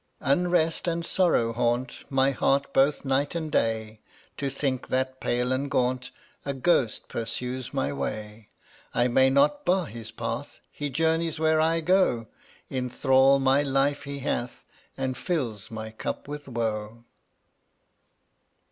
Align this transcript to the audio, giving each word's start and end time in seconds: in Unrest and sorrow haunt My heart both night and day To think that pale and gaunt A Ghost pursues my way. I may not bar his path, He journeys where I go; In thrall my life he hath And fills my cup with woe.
in 0.19 0.31
Unrest 0.47 0.87
and 0.87 1.05
sorrow 1.05 1.53
haunt 1.53 2.05
My 2.09 2.31
heart 2.31 2.73
both 2.73 3.05
night 3.05 3.35
and 3.35 3.51
day 3.51 3.99
To 4.37 4.49
think 4.49 4.87
that 4.87 5.19
pale 5.21 5.51
and 5.51 5.69
gaunt 5.69 6.09
A 6.43 6.55
Ghost 6.55 7.07
pursues 7.07 7.71
my 7.71 7.93
way. 7.93 8.49
I 8.95 9.07
may 9.07 9.29
not 9.29 9.63
bar 9.63 9.85
his 9.85 10.09
path, 10.09 10.59
He 10.71 10.89
journeys 10.89 11.39
where 11.39 11.61
I 11.61 11.81
go; 11.81 12.25
In 12.67 12.89
thrall 12.89 13.37
my 13.37 13.61
life 13.61 14.01
he 14.01 14.17
hath 14.21 14.63
And 14.97 15.15
fills 15.15 15.69
my 15.69 15.91
cup 15.91 16.27
with 16.27 16.47
woe. 16.47 17.03